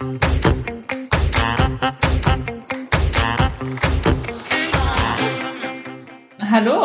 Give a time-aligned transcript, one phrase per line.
[0.00, 0.16] Hallo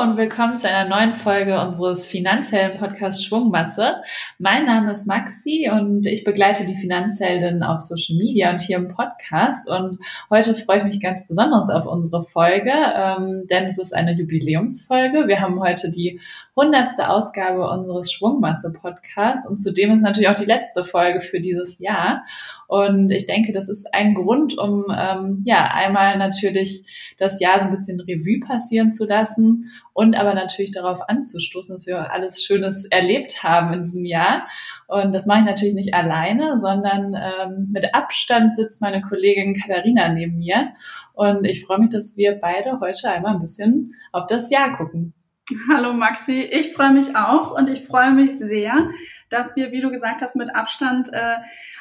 [0.02, 4.02] und willkommen zu einer neuen Folge unseres finanziellen Podcasts Schwungmasse.
[4.38, 8.90] Mein Name ist Maxi und ich begleite die Finanzheldin auf Social Media und hier im
[8.90, 9.72] Podcast.
[9.72, 14.14] Und heute freue ich mich ganz besonders auf unsere Folge, ähm, denn es ist eine
[14.14, 15.30] Jubiläumsfolge.
[15.30, 16.20] Wir haben heute die
[16.56, 22.24] hundertste Ausgabe unseres Schwungmasse-Podcasts und zudem ist natürlich auch die letzte Folge für dieses Jahr.
[22.68, 26.84] Und ich denke, das ist ein Grund, um ähm, ja einmal natürlich
[27.18, 31.88] das Jahr so ein bisschen Revue passieren zu lassen und aber natürlich darauf anzustoßen, dass
[31.88, 34.48] wir alles Schönes erlebt haben in diesem Jahr.
[34.88, 40.08] Und das mache ich natürlich nicht alleine, sondern ähm, mit Abstand sitzt meine Kollegin Katharina
[40.10, 40.70] neben mir.
[41.14, 45.14] Und ich freue mich, dass wir beide heute einmal ein bisschen auf das Jahr gucken.
[45.70, 48.90] Hallo Maxi, ich freue mich auch und ich freue mich sehr,
[49.30, 51.36] dass wir, wie du gesagt hast, mit Abstand äh,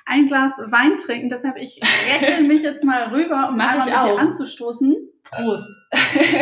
[0.05, 1.31] ein Glas Wein trinken.
[1.31, 1.81] Deshalb ich
[2.21, 4.97] recke mich jetzt mal rüber, um einmal mit dir anzustoßen.
[5.31, 5.71] Prost.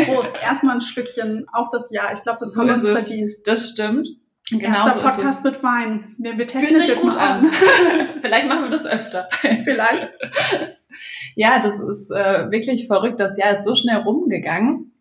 [0.05, 0.35] Prost.
[0.43, 2.13] Erstmal ein Stückchen auf das Jahr.
[2.13, 3.33] Ich glaube, das so haben wir uns verdient.
[3.45, 4.09] Das stimmt.
[4.51, 6.17] Genau Erster so Podcast mit Wein.
[6.19, 7.47] Wir, wir testen es jetzt gut an.
[7.47, 7.51] an.
[8.21, 9.29] Vielleicht machen wir das öfter.
[9.65, 10.11] Vielleicht.
[11.37, 13.19] Ja, das ist äh, wirklich verrückt.
[13.19, 14.92] Das Jahr ist so schnell rumgegangen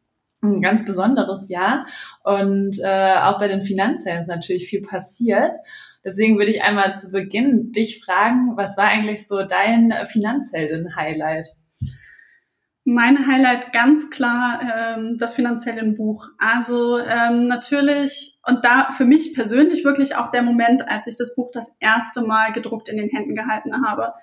[0.42, 1.86] ein ganz besonderes Jahr.
[2.24, 5.56] Und äh, auch bei den Finanzhellen ist natürlich viel passiert.
[6.04, 11.48] Deswegen würde ich einmal zu Beginn dich fragen, was war eigentlich so dein Finanzhelden-Highlight?
[12.84, 16.28] Mein Highlight ganz klar ähm, das finanzielle Buch.
[16.40, 21.36] Also ähm, natürlich und da für mich persönlich wirklich auch der Moment, als ich das
[21.36, 24.14] Buch das erste Mal gedruckt in den Händen gehalten habe.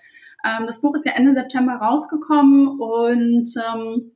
[0.44, 4.10] Ähm, das Buch ist ja Ende September rausgekommen und ähm,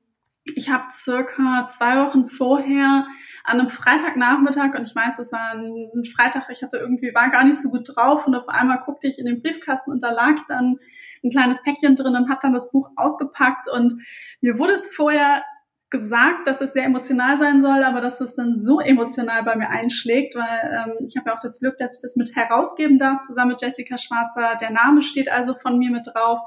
[0.44, 3.06] ich habe circa zwei Wochen vorher
[3.44, 7.44] an einem Freitagnachmittag und ich weiß, es war ein Freitag, ich hatte irgendwie, war gar
[7.44, 10.36] nicht so gut drauf und auf einmal guckte ich in den Briefkasten und da lag
[10.48, 10.78] dann
[11.24, 14.02] ein kleines Päckchen drin und habe dann das Buch ausgepackt und
[14.40, 15.42] mir wurde es vorher
[15.90, 19.68] gesagt, dass es sehr emotional sein soll, aber dass es dann so emotional bei mir
[19.68, 23.20] einschlägt, weil ähm, ich habe ja auch das Glück, dass ich das mit herausgeben darf,
[23.20, 24.56] zusammen mit Jessica Schwarzer.
[24.56, 26.40] Der Name steht also von mir mit drauf.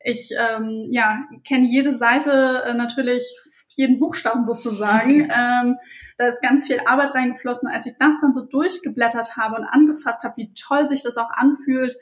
[0.00, 3.24] Ich ähm, ja, kenne jede Seite äh, natürlich,
[3.68, 5.30] jeden Buchstaben sozusagen.
[5.34, 5.76] ähm,
[6.16, 7.68] da ist ganz viel Arbeit reingeflossen.
[7.68, 11.30] Als ich das dann so durchgeblättert habe und angefasst habe, wie toll sich das auch
[11.30, 11.96] anfühlt,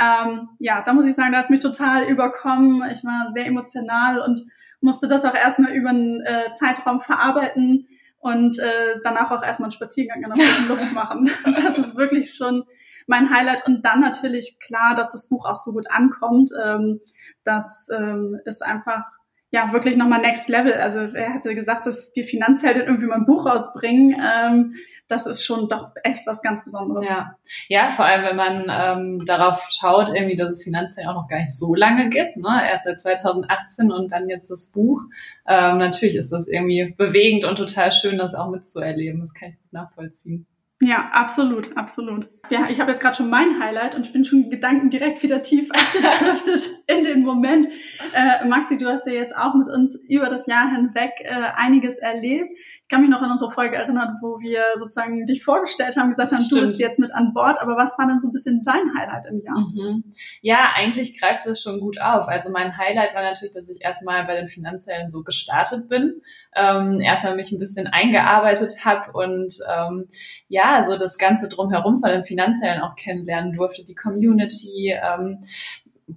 [0.00, 2.82] ähm, ja, da muss ich sagen, da hat es mich total überkommen.
[2.90, 4.46] Ich war sehr emotional und
[4.80, 7.86] musste das auch erstmal über einen äh, Zeitraum verarbeiten
[8.18, 11.30] und äh, danach auch erstmal einen Spaziergang in der frischen Luft machen.
[11.56, 12.62] Das ist wirklich schon
[13.06, 13.66] mein Highlight.
[13.66, 16.50] Und dann natürlich klar, dass das Buch auch so gut ankommt.
[16.62, 17.00] Ähm,
[17.44, 19.04] das ähm, ist einfach
[19.50, 20.74] ja wirklich nochmal Next Level.
[20.74, 24.20] Also er hatte gesagt, dass wir Finanzhelden irgendwie mal ein Buch rausbringen.
[24.20, 24.74] Ähm,
[25.08, 27.08] das ist schon doch echt was ganz Besonderes.
[27.08, 27.36] Ja,
[27.68, 31.40] ja vor allem, wenn man ähm, darauf schaut, irgendwie, dass es Finanzhelden auch noch gar
[31.40, 32.36] nicht so lange gibt.
[32.36, 32.60] Ne?
[32.70, 35.00] Erst seit 2018 und dann jetzt das Buch.
[35.48, 39.20] Ähm, natürlich ist das irgendwie bewegend und total schön, das auch mitzuerleben.
[39.20, 40.46] Das kann ich nachvollziehen.
[40.82, 42.26] Ja, absolut, absolut.
[42.48, 45.42] Ja, ich habe jetzt gerade schon mein Highlight und ich bin schon Gedanken direkt wieder
[45.42, 47.68] tief abgedriftet in den Moment.
[48.14, 51.98] Äh, Maxi, du hast ja jetzt auch mit uns über das Jahr hinweg äh, einiges
[51.98, 52.50] erlebt
[52.90, 56.44] kann mich noch an unsere Folge erinnern, wo wir sozusagen dich vorgestellt haben, gesagt haben,
[56.50, 59.26] du bist jetzt mit an Bord, aber was war denn so ein bisschen dein Highlight
[59.26, 59.58] im Jahr?
[59.58, 60.04] Mhm.
[60.42, 62.26] Ja, eigentlich greifst du es schon gut auf.
[62.26, 66.20] Also mein Highlight war natürlich, dass ich erstmal bei den Finanzellen so gestartet bin,
[66.56, 70.06] ähm, erstmal mich ein bisschen eingearbeitet habe und ähm,
[70.48, 75.40] ja, so das Ganze drumherum von den Finanzellen auch kennenlernen durfte, die Community, ähm,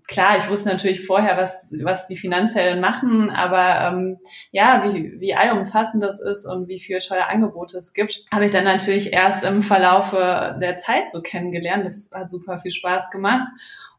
[0.07, 4.17] klar, ich wusste natürlich vorher, was, was die Finanzhelden machen, aber ähm,
[4.51, 8.51] ja, wie, wie allumfassend das ist und wie viel tolle Angebote es gibt, habe ich
[8.51, 11.85] dann natürlich erst im Verlaufe der Zeit so kennengelernt.
[11.85, 13.47] Das hat super viel Spaß gemacht.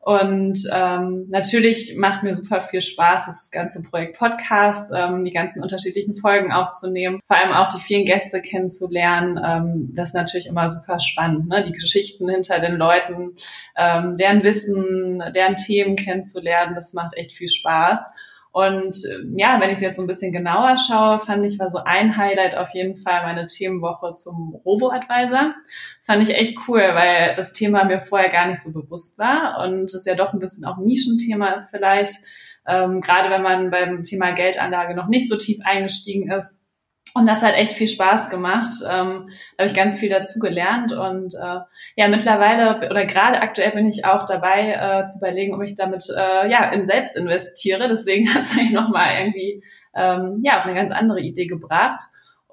[0.05, 5.63] Und ähm, natürlich macht mir super viel Spaß, das ganze Projekt Podcast, ähm, die ganzen
[5.63, 9.41] unterschiedlichen Folgen aufzunehmen, vor allem auch die vielen Gäste kennenzulernen.
[9.43, 11.65] Ähm, das ist natürlich immer super spannend, ne?
[11.65, 13.35] die Geschichten hinter den Leuten,
[13.79, 16.75] ähm, deren Wissen, deren Themen kennenzulernen.
[16.75, 18.05] Das macht echt viel Spaß.
[18.55, 21.71] Und äh, ja, wenn ich es jetzt so ein bisschen genauer schaue, fand ich, war
[21.71, 25.57] so ein Highlight auf jeden Fall meine Themenwoche zum Robo-Advisor.
[25.99, 29.65] Das fand ich echt cool, weil das Thema mir vorher gar nicht so bewusst war
[29.65, 32.15] und es ja doch ein bisschen auch Nischenthema ist vielleicht.
[32.65, 36.61] Ähm, gerade wenn man beim Thema Geldanlage noch nicht so tief eingestiegen ist,
[37.17, 38.71] und das hat echt viel Spaß gemacht.
[38.83, 40.93] Ähm, habe ich ganz viel dazu gelernt.
[40.93, 41.61] Und äh,
[41.95, 46.05] ja, mittlerweile oder gerade aktuell bin ich auch dabei äh, zu überlegen, ob ich damit
[46.11, 47.87] äh, ja in selbst investiere.
[47.87, 49.63] Deswegen hat es mich nochmal irgendwie
[49.95, 52.01] ähm, ja auf eine ganz andere Idee gebracht.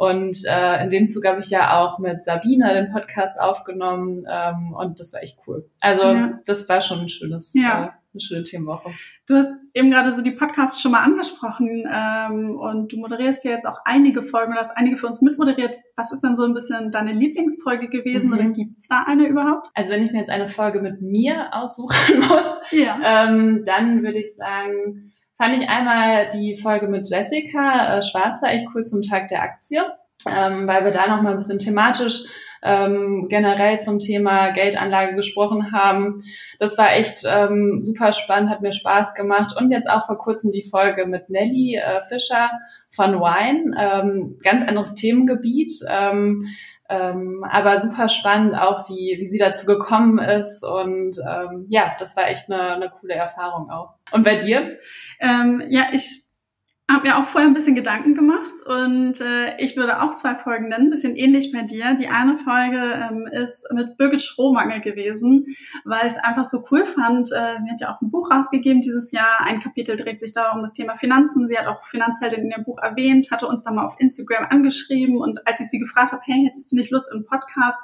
[0.02, 4.74] Und äh, in dem Zug habe ich ja auch mit Sabine den Podcast aufgenommen ähm,
[4.74, 5.70] und das war echt cool.
[5.80, 6.40] Also ja.
[6.48, 7.86] das war schon ein schönes, ja.
[7.86, 8.90] äh, eine schöne Themenwoche.
[9.28, 13.52] Du hast eben gerade so die Podcasts schon mal angesprochen ähm, und du moderierst ja
[13.52, 15.76] jetzt auch einige Folgen oder hast einige für uns mitmoderiert.
[15.96, 18.34] Was ist denn so ein bisschen deine Lieblingsfolge gewesen mhm.
[18.34, 19.68] oder gibt's da eine überhaupt?
[19.76, 23.28] Also wenn ich mir jetzt eine Folge mit mir aussuchen muss, ja.
[23.28, 25.12] ähm, dann würde ich sagen,
[25.42, 29.82] fand ich einmal die Folge mit Jessica äh, Schwarzer echt cool zum Tag der Aktie,
[30.28, 32.26] ähm, weil wir da noch mal ein bisschen thematisch
[32.62, 36.22] ähm, generell zum Thema Geldanlage gesprochen haben.
[36.60, 39.56] Das war echt ähm, super spannend, hat mir Spaß gemacht.
[39.60, 42.52] Und jetzt auch vor kurzem die Folge mit Nelly äh, Fischer
[42.92, 45.72] von Wine, ähm, ganz anderes Themengebiet.
[45.90, 46.46] Ähm,
[46.88, 50.64] ähm, aber super spannend auch, wie, wie sie dazu gekommen ist.
[50.64, 53.96] Und ähm, ja, das war echt eine, eine coole Erfahrung auch.
[54.12, 54.80] Und bei dir?
[55.20, 56.22] Ähm, ja, ich
[56.92, 60.70] habe mir auch vorher ein bisschen Gedanken gemacht und äh, ich würde auch zwei Folgen
[60.70, 61.96] nennen, ein bisschen ähnlich bei dir.
[61.96, 65.46] Die eine Folge ähm, ist mit Birgit Strohmangel gewesen,
[65.86, 67.32] weil ich es einfach so cool fand.
[67.32, 69.40] Äh, sie hat ja auch ein Buch rausgegeben dieses Jahr.
[69.42, 71.48] Ein Kapitel dreht sich da um das Thema Finanzen.
[71.48, 75.18] Sie hat auch Finanzheldin in ihrem Buch erwähnt, hatte uns dann mal auf Instagram angeschrieben
[75.18, 77.80] und als ich sie gefragt habe, hey, hättest du nicht Lust im Podcast,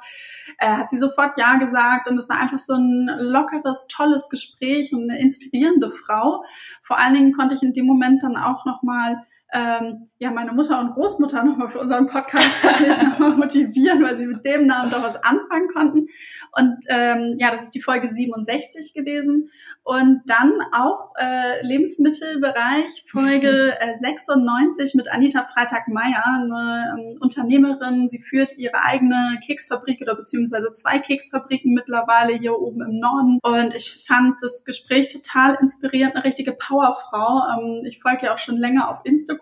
[0.58, 4.92] äh, hat sie sofort Ja gesagt und es war einfach so ein lockeres, tolles Gespräch
[4.92, 6.44] und eine inspirierende Frau.
[6.82, 10.78] Vor allen Dingen konnte ich in dem Moment dann auch nochmal ähm, ja, meine Mutter
[10.78, 15.02] und Großmutter nochmal für unseren Podcast wirklich nochmal motivieren, weil sie mit dem Namen doch
[15.02, 16.08] was anfangen konnten.
[16.52, 19.50] Und ähm, ja, das ist die Folge 67 gewesen.
[19.84, 28.06] Und dann auch äh, Lebensmittelbereich, Folge äh, 96 mit Anita Freitag-Meyer, eine ähm, Unternehmerin.
[28.06, 33.38] Sie führt ihre eigene Keksfabrik oder beziehungsweise zwei Keksfabriken mittlerweile hier oben im Norden.
[33.42, 37.44] Und ich fand das Gespräch total inspirierend, eine richtige Powerfrau.
[37.56, 39.37] Ähm, ich folge ja auch schon länger auf Instagram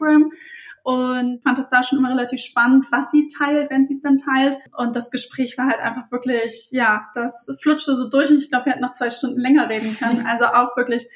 [0.87, 4.19] und fand es da schon immer relativ spannend, was sie teilt, wenn sie es dann
[4.19, 4.59] teilt.
[4.77, 8.67] Und das Gespräch war halt einfach wirklich, ja, das flutschte so durch und ich glaube,
[8.67, 10.25] wir hätten noch zwei Stunden länger reden können.
[10.27, 11.09] Also auch wirklich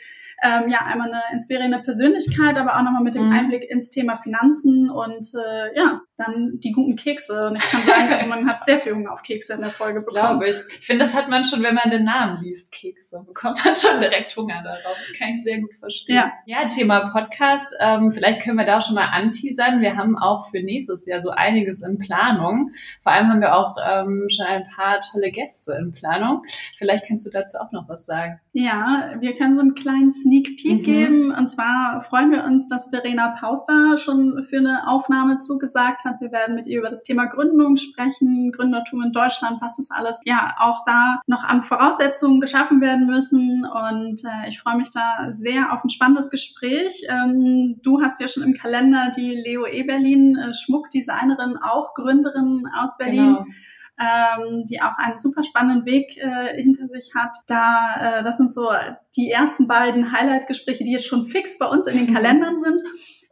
[0.43, 3.33] ähm, ja einmal eine inspirierende Persönlichkeit, aber auch nochmal mit dem mhm.
[3.33, 7.49] Einblick ins Thema Finanzen und äh, ja, dann die guten Kekse.
[7.49, 10.01] Und ich kann sagen, also man hat sehr viel Hunger auf Kekse in der Folge
[10.01, 10.39] bekommen.
[10.39, 10.57] Glaube ich.
[10.79, 14.01] Ich finde, das hat man schon, wenn man den Namen liest, Kekse, bekommt man schon
[14.01, 14.97] direkt Hunger darauf.
[15.09, 16.17] Das kann ich sehr gut verstehen.
[16.17, 17.75] Ja, ja Thema Podcast.
[17.81, 19.81] Ähm, vielleicht können wir da schon mal anteasern.
[19.81, 22.73] Wir haben auch für nächstes Jahr so einiges in Planung.
[23.03, 26.45] Vor allem haben wir auch ähm, schon ein paar tolle Gäste in Planung.
[26.77, 28.41] Vielleicht kannst du dazu auch noch was sagen.
[28.53, 30.83] Ja, wir können so einen kleinen Sneak Peek mhm.
[30.83, 31.33] geben.
[31.33, 36.21] Und zwar freuen wir uns, dass Verena Pauster schon für eine Aufnahme zugesagt hat.
[36.21, 40.21] Wir werden mit ihr über das Thema Gründung sprechen, Gründertum in Deutschland, was ist alles,
[40.25, 43.67] ja, auch da noch an Voraussetzungen geschaffen werden müssen.
[43.67, 47.05] Und äh, ich freue mich da sehr auf ein spannendes Gespräch.
[47.09, 52.97] Ähm, du hast ja schon im Kalender die Leo Eberlin, äh, Schmuckdesignerin, auch Gründerin aus
[52.97, 53.35] Berlin.
[53.35, 53.45] Genau
[54.01, 57.37] ähm, die auch einen super spannenden Weg äh, hinter sich hat.
[57.47, 58.71] Da, äh, das sind so
[59.17, 62.81] die ersten beiden Highlight-Gespräche, die jetzt schon fix bei uns in den Kalendern sind.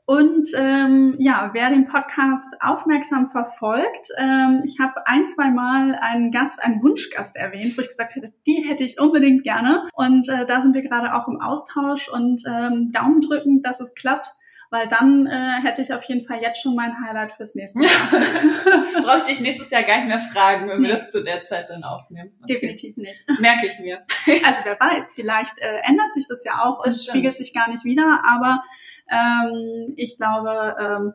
[0.04, 6.30] Und ähm, ja, wer den Podcast aufmerksam verfolgt, ähm, ich habe ein, zwei Mal einen
[6.30, 9.86] Gast, einen Wunschgast erwähnt, wo ich gesagt hätte, die hätte ich unbedingt gerne.
[9.92, 13.94] Und äh, da sind wir gerade auch im Austausch und ähm, Daumen drücken, dass es
[13.94, 14.28] klappt
[14.70, 19.02] weil dann äh, hätte ich auf jeden Fall jetzt schon mein Highlight fürs nächste Jahr.
[19.02, 21.70] Brauche ich dich nächstes Jahr gar nicht mehr fragen, wenn wir das zu der Zeit
[21.70, 22.32] dann aufnehmen.
[22.42, 22.54] Okay.
[22.54, 23.24] Definitiv nicht.
[23.40, 24.04] Merke ich mir.
[24.44, 27.84] also wer weiß, vielleicht äh, ändert sich das ja auch und spiegelt sich gar nicht
[27.84, 28.62] wieder, aber
[29.10, 31.14] ähm, ich glaube, ähm,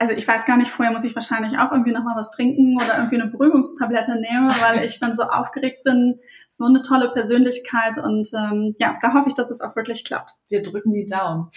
[0.00, 2.96] also ich weiß gar nicht, vorher muss ich wahrscheinlich auch irgendwie nochmal was trinken oder
[2.96, 6.18] irgendwie eine Beruhigungstablette nehmen, weil ich dann so aufgeregt bin.
[6.52, 10.32] So eine tolle Persönlichkeit und ähm, ja, da hoffe ich, dass es auch wirklich klappt.
[10.48, 11.48] Wir drücken die Daumen.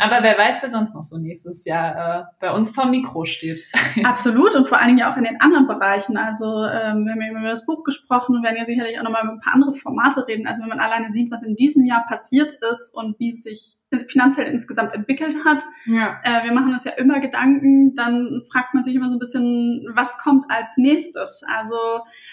[0.00, 3.64] Aber wer weiß, wer sonst noch so nächstes Jahr äh, bei uns vor Mikro steht.
[4.04, 6.16] Absolut und vor allen Dingen ja auch in den anderen Bereichen.
[6.16, 9.22] Also ähm, wir haben ja über das Buch gesprochen und werden ja sicherlich auch nochmal
[9.22, 10.48] über ein paar andere Formate reden.
[10.48, 14.46] Also wenn man alleine sieht, was in diesem Jahr passiert ist und wie sich finanziell
[14.46, 15.64] insgesamt entwickelt hat.
[15.86, 16.20] Ja.
[16.22, 19.84] Äh, wir machen uns ja immer Gedanken, dann fragt man sich immer so ein bisschen,
[19.94, 21.42] was kommt als nächstes?
[21.46, 21.76] Also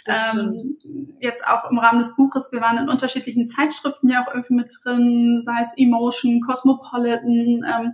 [0.08, 0.78] ähm,
[1.20, 4.74] jetzt auch im Rahmen des Buches, wir waren in unterschiedlichen Zeitschriften ja auch irgendwie mit
[4.84, 7.94] drin, sei es Emotion, Cosmopolitan, ähm,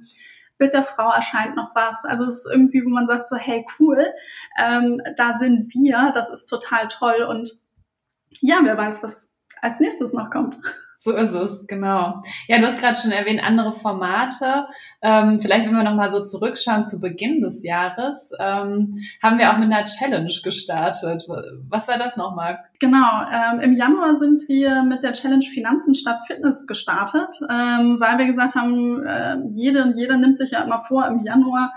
[0.57, 2.05] Bild der Frau erscheint noch was.
[2.05, 4.05] Also es ist irgendwie, wo man sagt so, hey cool,
[4.57, 7.51] ähm, da sind wir, das ist total toll und
[8.39, 9.32] ja, wer weiß, was
[9.63, 10.57] als nächstes noch kommt.
[11.03, 12.21] So ist es, genau.
[12.47, 14.67] Ja, du hast gerade schon erwähnt, andere Formate.
[15.01, 19.57] Ähm, vielleicht, wenn wir nochmal so zurückschauen zu Beginn des Jahres, ähm, haben wir auch
[19.57, 21.25] mit einer Challenge gestartet.
[21.67, 22.59] Was war das nochmal?
[22.79, 28.17] Genau, ähm, im Januar sind wir mit der Challenge Finanzen statt Fitness gestartet, ähm, weil
[28.17, 31.73] wir gesagt haben, äh, jede und jeder nimmt sich ja immer vor, im Januar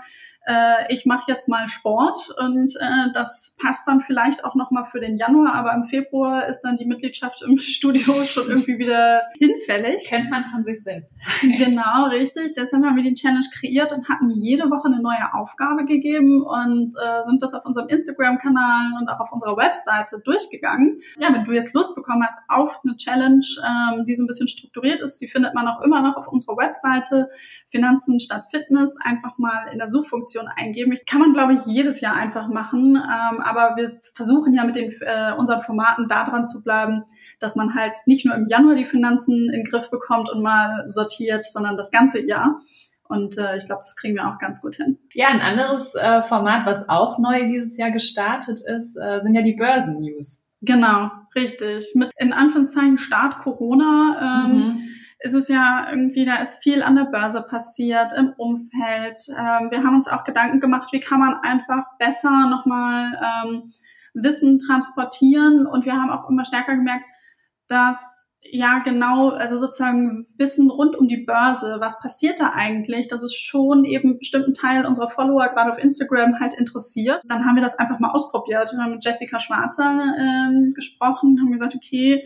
[0.47, 5.01] äh, ich mache jetzt mal Sport und äh, das passt dann vielleicht auch nochmal für
[5.01, 9.95] den Januar, aber im Februar ist dann die Mitgliedschaft im Studio schon irgendwie wieder hinfällig.
[9.95, 11.15] Das kennt man von sich selbst.
[11.41, 12.53] genau, richtig.
[12.55, 16.95] Deshalb haben wir die Challenge kreiert und hatten jede Woche eine neue Aufgabe gegeben und
[16.95, 21.01] äh, sind das auf unserem Instagram-Kanal und auch auf unserer Webseite durchgegangen.
[21.19, 24.47] Ja, wenn du jetzt Lust bekommen hast auf eine Challenge, ähm, die so ein bisschen
[24.47, 27.29] strukturiert ist, die findet man auch immer noch auf unserer Webseite
[27.67, 28.95] Finanzen statt Fitness.
[29.03, 30.91] Einfach mal in der Suchfunktion eingeben.
[30.91, 32.95] Ich kann man, glaube ich, jedes Jahr einfach machen.
[32.95, 37.03] Ähm, aber wir versuchen ja mit den äh, unseren Formaten da dran zu bleiben,
[37.39, 40.83] dass man halt nicht nur im Januar die Finanzen in den Griff bekommt und mal
[40.85, 42.59] sortiert, sondern das ganze Jahr.
[43.09, 44.99] Und äh, ich glaube, das kriegen wir auch ganz gut hin.
[45.13, 49.41] Ja, ein anderes äh, Format, was auch neu dieses Jahr gestartet ist, äh, sind ja
[49.41, 50.45] die Börsen-News.
[50.61, 51.91] Genau, richtig.
[51.95, 54.86] Mit in Anführungszeichen Start Corona ähm, mhm.
[55.19, 59.19] Ist es ja irgendwie, da ist viel an der Börse passiert, im Umfeld.
[59.29, 63.73] Ähm, wir haben uns auch Gedanken gemacht, wie kann man einfach besser nochmal ähm,
[64.13, 65.65] Wissen transportieren.
[65.65, 67.05] Und wir haben auch immer stärker gemerkt,
[67.67, 73.23] dass ja genau, also sozusagen Wissen rund um die Börse, was passiert da eigentlich, dass
[73.23, 77.21] es schon eben einen bestimmten Teil unserer Follower gerade auf Instagram halt interessiert.
[77.25, 78.71] Dann haben wir das einfach mal ausprobiert.
[78.71, 82.23] Wir haben mit Jessica Schwarzer ähm, gesprochen, haben gesagt, okay,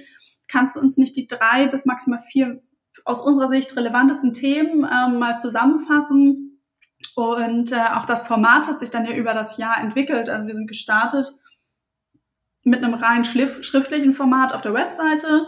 [0.48, 2.62] kannst du uns nicht die drei bis maximal vier
[3.06, 6.62] aus unserer Sicht relevantesten Themen ähm, mal zusammenfassen?
[7.16, 10.30] Und äh, auch das Format hat sich dann ja über das Jahr entwickelt.
[10.30, 11.32] Also wir sind gestartet
[12.64, 15.48] mit einem rein schriftlichen Format auf der Webseite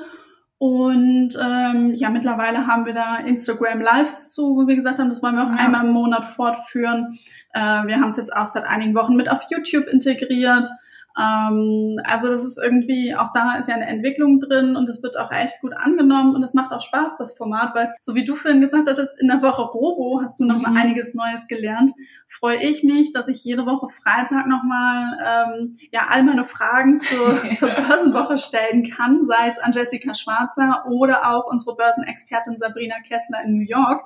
[0.66, 5.22] und ähm, ja, mittlerweile haben wir da Instagram Lives zu, wo wir gesagt haben, das
[5.22, 5.58] wollen wir auch ja.
[5.58, 7.20] einmal im Monat fortführen.
[7.54, 10.70] Äh, wir haben es jetzt auch seit einigen Wochen mit auf YouTube integriert.
[11.20, 15.18] Ähm, also das ist irgendwie, auch da ist ja eine Entwicklung drin und es wird
[15.18, 18.36] auch echt gut angenommen und es macht auch Spaß, das Format, weil so wie du
[18.36, 20.74] vorhin gesagt hattest, in der Woche Robo hast du noch mhm.
[20.74, 21.92] mal einiges Neues gelernt.
[22.28, 27.00] Freue ich mich, dass ich jede Woche Freitag noch mal ähm, ja all meine Fragen
[27.00, 32.96] zur, zur Börsenwoche stellen kann, sei es an Jessica Schwarzer oder auch unsere Börsenexpertin Sabrina
[33.08, 34.04] Kessler in New York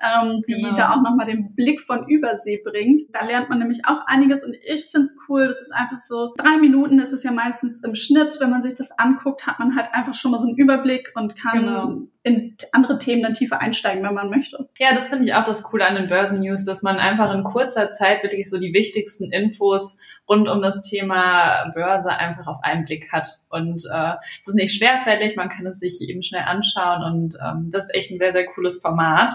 [0.00, 0.74] ähm, die genau.
[0.74, 3.02] da auch nochmal den Blick von Übersee bringt.
[3.12, 6.32] Da lernt man nämlich auch einiges und ich finde es cool, das ist einfach so,
[6.50, 9.76] drei Minuten ist es ja meistens im Schnitt, wenn man sich das anguckt, hat man
[9.76, 12.02] halt einfach schon mal so einen Überblick und kann genau.
[12.22, 14.68] In andere Themen dann tiefer einsteigen, wenn man möchte.
[14.78, 17.90] Ja, das finde ich auch das Coole an den Börsennews, dass man einfach in kurzer
[17.90, 19.96] Zeit wirklich so die wichtigsten Infos
[20.28, 23.28] rund um das Thema Börse einfach auf einen Blick hat.
[23.48, 27.70] Und äh, es ist nicht schwerfällig, man kann es sich eben schnell anschauen und ähm,
[27.70, 29.32] das ist echt ein sehr, sehr cooles Format.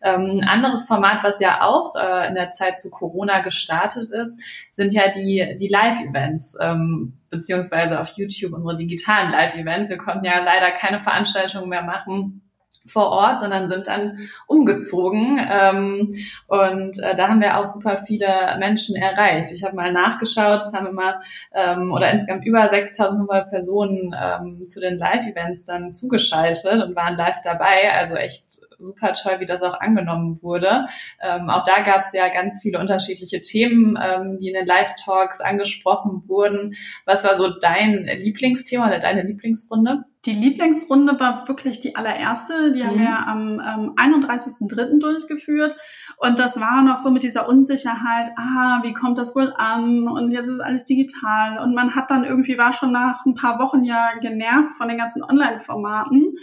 [0.00, 4.38] Ähm, anderes Format, was ja auch äh, in der Zeit zu Corona gestartet ist,
[4.70, 9.90] sind ja die, die Live-Events, ähm, beziehungsweise auf YouTube unsere digitalen Live-Events.
[9.90, 12.42] Wir konnten ja leider keine Veranstaltungen mehr machen
[12.88, 15.40] vor Ort, sondern sind dann umgezogen.
[15.50, 16.14] Ähm,
[16.46, 18.26] und äh, da haben wir auch super viele
[18.58, 19.52] Menschen erreicht.
[19.52, 21.20] Ich habe mal nachgeschaut, es haben immer
[21.54, 27.40] ähm, oder insgesamt über 6.500 Personen ähm, zu den Live-Events dann zugeschaltet und waren live
[27.42, 27.92] dabei.
[27.92, 30.86] Also echt super toll, wie das auch angenommen wurde.
[31.22, 35.40] Ähm, auch da gab es ja ganz viele unterschiedliche Themen, ähm, die in den Live-Talks
[35.40, 36.74] angesprochen wurden.
[37.04, 40.04] Was war so dein Lieblingsthema oder deine Lieblingsrunde?
[40.28, 42.70] Die Lieblingsrunde war wirklich die allererste.
[42.72, 42.86] Die mhm.
[42.86, 45.00] haben wir am ähm, 31.03.
[45.00, 45.74] durchgeführt.
[46.18, 50.06] Und das war noch so mit dieser Unsicherheit, ah, wie kommt das wohl an?
[50.06, 51.64] Und jetzt ist alles digital.
[51.64, 54.98] Und man hat dann irgendwie, war schon nach ein paar Wochen ja genervt von den
[54.98, 56.36] ganzen Online-Formaten.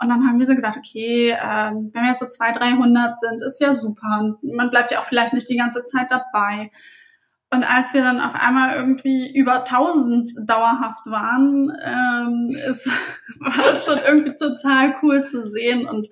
[0.00, 3.42] Und dann haben wir so gedacht, okay, ähm, wenn wir jetzt so 200, 300 sind,
[3.42, 4.34] ist ja super.
[4.40, 6.70] Man bleibt ja auch vielleicht nicht die ganze Zeit dabei.
[7.50, 12.88] Und als wir dann auf einmal irgendwie über 1000 dauerhaft waren, ähm, ist,
[13.38, 15.86] war das schon irgendwie total cool zu sehen.
[15.86, 16.08] Und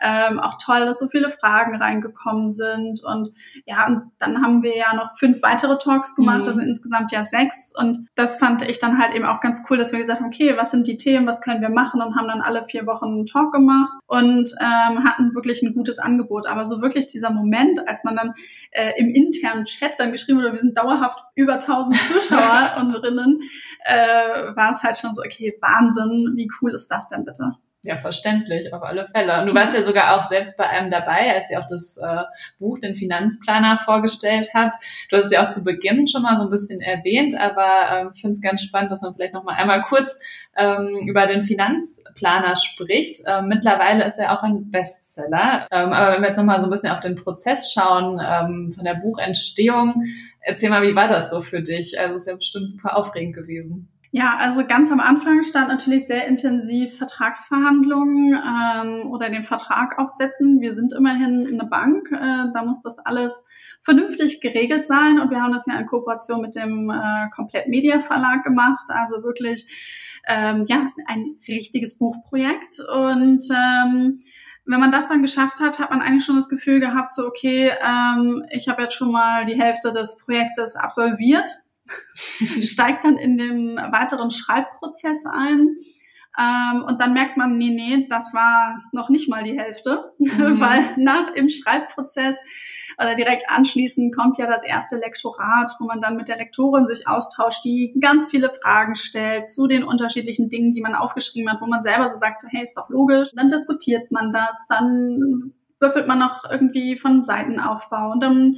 [0.00, 3.02] ähm, auch toll, dass so viele Fragen reingekommen sind.
[3.04, 3.30] Und
[3.66, 6.48] ja, und dann haben wir ja noch fünf weitere Talks gemacht, mhm.
[6.48, 7.72] also insgesamt ja sechs.
[7.76, 10.56] Und das fand ich dann halt eben auch ganz cool, dass wir gesagt haben, okay,
[10.56, 13.26] was sind die Themen, was können wir machen und haben dann alle vier Wochen einen
[13.26, 16.46] Talk gemacht und ähm, hatten wirklich ein gutes Angebot.
[16.46, 18.34] Aber so wirklich dieser Moment, als man dann
[18.70, 23.42] äh, im internen Chat dann geschrieben wurde, wir sind dauerhaft über 1000 Zuschauer und drinnen,
[23.84, 27.52] äh, war es halt schon so, okay, Wahnsinn, wie cool ist das denn bitte?
[27.82, 29.40] Ja, verständlich, auf alle Fälle.
[29.40, 32.24] Und du warst ja sogar auch selbst bei einem dabei, als ihr auch das äh,
[32.58, 34.76] Buch, den Finanzplaner, vorgestellt habt.
[35.08, 38.10] Du hast es ja auch zu Beginn schon mal so ein bisschen erwähnt, aber ähm,
[38.12, 40.20] ich finde es ganz spannend, dass man vielleicht noch mal einmal kurz
[40.58, 43.22] ähm, über den Finanzplaner spricht.
[43.26, 45.66] Ähm, mittlerweile ist er auch ein Bestseller.
[45.70, 48.72] Ähm, aber wenn wir jetzt noch mal so ein bisschen auf den Prozess schauen ähm,
[48.74, 50.04] von der Buchentstehung,
[50.42, 51.98] erzähl mal, wie war das so für dich?
[51.98, 53.88] Also ist ja bestimmt super aufregend gewesen.
[54.12, 60.60] Ja, also ganz am Anfang stand natürlich sehr intensiv Vertragsverhandlungen ähm, oder den Vertrag aufsetzen.
[60.60, 63.32] Wir sind immerhin eine Bank, äh, da muss das alles
[63.82, 65.20] vernünftig geregelt sein.
[65.20, 69.22] Und wir haben das ja in Kooperation mit dem äh, Komplett Media Verlag gemacht, also
[69.22, 69.64] wirklich
[70.26, 72.80] ähm, ja ein richtiges Buchprojekt.
[72.80, 74.22] Und ähm,
[74.66, 77.70] wenn man das dann geschafft hat, hat man eigentlich schon das Gefühl gehabt, so okay,
[77.80, 81.48] ähm, ich habe jetzt schon mal die Hälfte des Projektes absolviert,
[82.62, 85.76] steigt dann in den weiteren Schreibprozess ein.
[86.38, 90.28] Ähm, und dann merkt man, nee, nee, das war noch nicht mal die Hälfte, mhm.
[90.60, 92.38] weil nach im Schreibprozess
[93.00, 97.08] oder direkt anschließend kommt ja das erste Lektorat, wo man dann mit der Lektorin sich
[97.08, 101.66] austauscht, die ganz viele Fragen stellt zu den unterschiedlichen Dingen, die man aufgeschrieben hat, wo
[101.66, 103.30] man selber so sagt, so, hey, ist doch logisch.
[103.34, 108.56] Dann diskutiert man das, dann würfelt man noch irgendwie von Seitenaufbau und dann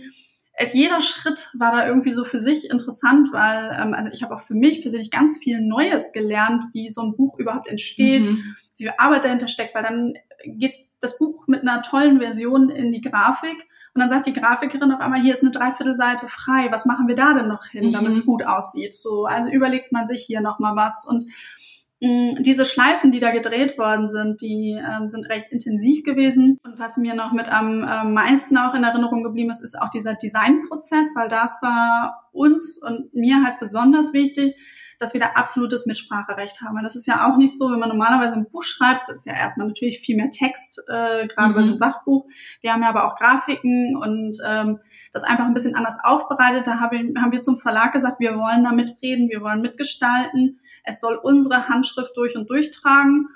[0.73, 4.43] jeder Schritt war da irgendwie so für sich interessant, weil ähm, also ich habe auch
[4.43, 8.55] für mich persönlich ganz viel Neues gelernt, wie so ein Buch überhaupt entsteht, mhm.
[8.77, 12.93] wie viel Arbeit dahinter steckt, weil dann geht das Buch mit einer tollen Version in
[12.93, 16.69] die Grafik und dann sagt die Grafikerin auf einmal, hier ist eine Dreiviertelseite frei.
[16.71, 17.93] Was machen wir da denn noch hin, mhm.
[17.93, 18.95] damit es gut aussieht?
[18.95, 21.05] So, also überlegt man sich hier noch mal was.
[21.07, 21.25] Und
[22.05, 26.59] diese Schleifen, die da gedreht worden sind, die ähm, sind recht intensiv gewesen.
[26.65, 29.89] Und was mir noch mit am äh, meisten auch in Erinnerung geblieben ist, ist auch
[29.89, 34.57] dieser Designprozess, weil das war uns und mir halt besonders wichtig,
[34.99, 36.83] dass wir da absolutes Mitspracherecht haben.
[36.83, 39.35] das ist ja auch nicht so, wenn man normalerweise ein Buch schreibt, das ist ja
[39.35, 41.55] erstmal natürlich viel mehr Text, äh, gerade mhm.
[41.55, 42.27] bei so einem Sachbuch.
[42.63, 44.81] Wir haben ja aber auch Grafiken und ähm,
[45.13, 46.67] das einfach ein bisschen anders aufbereitet.
[46.67, 50.59] Da haben wir, haben wir zum Verlag gesagt, wir wollen da mitreden, wir wollen mitgestalten.
[50.85, 53.29] Es soll unsere Handschrift durch und durch tragen.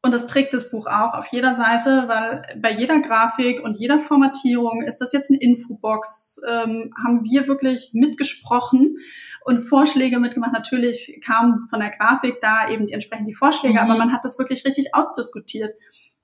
[0.00, 3.98] Und das trägt das Buch auch auf jeder Seite, weil bei jeder Grafik und jeder
[3.98, 8.98] Formatierung ist das jetzt eine Infobox, ähm, haben wir wirklich mitgesprochen
[9.44, 10.52] und Vorschläge mitgemacht.
[10.52, 13.90] Natürlich kamen von der Grafik da eben die entsprechend die Vorschläge, mhm.
[13.90, 15.74] aber man hat das wirklich richtig ausdiskutiert.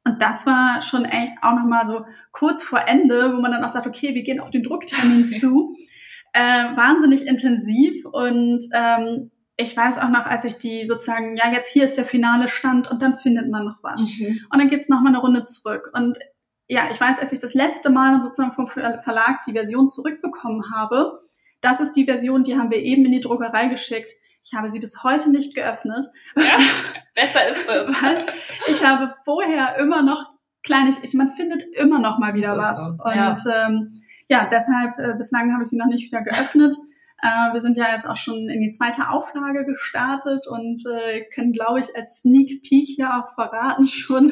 [0.04, 3.70] Und das war schon echt auch nochmal so kurz vor Ende, wo man dann auch
[3.70, 5.76] sagt, okay, wir gehen auf den Drucktermin zu.
[6.32, 11.70] Äh, wahnsinnig intensiv und ähm, ich weiß auch noch, als ich die sozusagen, ja, jetzt
[11.70, 14.00] hier ist der finale Stand und dann findet man noch was.
[14.00, 14.40] Mhm.
[14.50, 15.90] Und dann geht's noch mal eine Runde zurück.
[15.94, 16.18] Und
[16.66, 21.20] ja, ich weiß, als ich das letzte Mal sozusagen vom Verlag die Version zurückbekommen habe,
[21.60, 24.12] das ist die Version, die haben wir eben in die Druckerei geschickt.
[24.42, 26.06] Ich habe sie bis heute nicht geöffnet.
[26.36, 26.58] Ja,
[27.14, 28.02] besser ist es.
[28.02, 28.26] Weil
[28.66, 32.84] ich habe vorher immer noch kleinig, ich, man findet immer noch mal wieder was.
[32.84, 32.90] So.
[32.90, 33.34] Und ja,
[33.66, 36.74] ähm, ja deshalb, äh, bislang habe ich sie noch nicht wieder geöffnet.
[37.24, 41.52] Äh, wir sind ja jetzt auch schon in die zweite Auflage gestartet und äh, können,
[41.52, 44.30] glaube ich, als Sneak Peek ja auch verraten, schon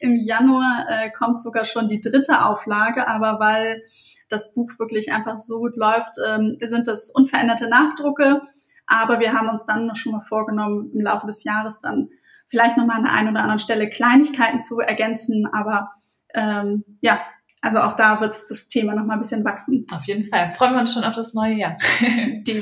[0.00, 3.82] im Januar äh, kommt sogar schon die dritte Auflage, aber weil
[4.28, 8.42] das Buch wirklich einfach so gut läuft, ähm, sind das unveränderte Nachdrucke.
[8.86, 12.10] Aber wir haben uns dann schon mal vorgenommen, im Laufe des Jahres dann
[12.46, 15.48] vielleicht nochmal an der einen oder anderen Stelle Kleinigkeiten zu ergänzen.
[15.52, 15.90] Aber
[16.34, 17.20] ähm, ja,
[17.60, 19.86] also auch da wird das Thema noch mal ein bisschen wachsen.
[19.92, 20.52] Auf jeden Fall.
[20.54, 21.76] Freuen wir uns schon auf das neue Jahr.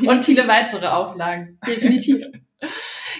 [0.06, 1.58] Und viele weitere Auflagen.
[1.66, 2.24] Definitiv.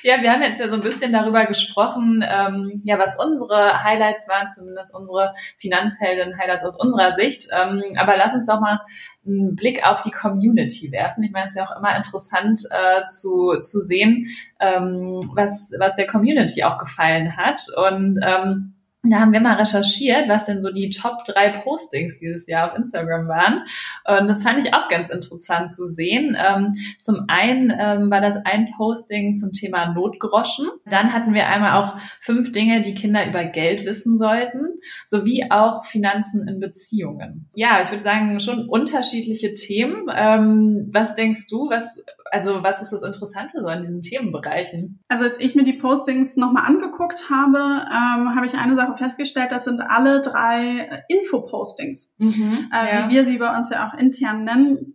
[0.03, 4.29] Ja, wir haben jetzt ja so ein bisschen darüber gesprochen, ähm, ja, was unsere Highlights
[4.29, 7.49] waren, zumindest unsere Finanzhelden-Highlights aus unserer Sicht.
[7.53, 8.81] Ähm, aber lass uns doch mal
[9.27, 11.25] einen Blick auf die Community werfen.
[11.25, 14.29] Ich meine, es ist ja auch immer interessant äh, zu, zu sehen,
[14.61, 17.61] ähm, was, was der Community auch gefallen hat.
[17.77, 18.76] Und ähm,
[19.11, 22.79] da haben wir mal recherchiert, was denn so die Top drei Postings dieses Jahr auf
[22.79, 23.65] Instagram waren.
[24.05, 26.37] Und das fand ich auch ganz interessant zu sehen.
[26.39, 30.69] Ähm, zum einen ähm, war das ein Posting zum Thema Notgroschen.
[30.85, 35.85] Dann hatten wir einmal auch fünf Dinge, die Kinder über Geld wissen sollten, sowie auch
[35.85, 37.49] Finanzen in Beziehungen.
[37.55, 40.07] Ja, ich würde sagen, schon unterschiedliche Themen.
[40.15, 45.03] Ähm, was denkst du, was also was ist das Interessante so an diesen Themenbereichen?
[45.09, 49.53] Also als ich mir die Postings nochmal angeguckt habe, ähm, habe ich eine Sache festgestellt,
[49.53, 53.09] das sind alle drei Info-Postings, mhm, äh, ja.
[53.09, 54.95] wie wir sie bei uns ja auch intern nennen.